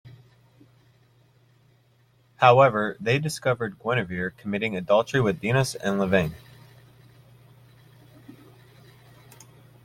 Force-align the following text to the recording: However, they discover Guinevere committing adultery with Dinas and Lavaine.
However, 2.37 2.97
they 2.99 3.19
discover 3.19 3.69
Guinevere 3.69 4.31
committing 4.35 4.75
adultery 4.75 5.21
with 5.21 5.39
Dinas 5.39 5.75
and 5.75 5.99
Lavaine. 5.99 6.33